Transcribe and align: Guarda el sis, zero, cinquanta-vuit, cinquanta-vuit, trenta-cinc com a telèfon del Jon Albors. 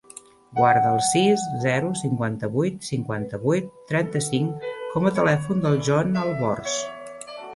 Guarda 0.59 0.91
el 0.93 1.01
sis, 1.07 1.43
zero, 1.65 1.91
cinquanta-vuit, 1.99 2.79
cinquanta-vuit, 2.87 3.69
trenta-cinc 3.93 4.65
com 4.95 5.07
a 5.11 5.15
telèfon 5.21 5.61
del 5.67 5.79
Jon 5.89 6.19
Albors. 6.25 6.79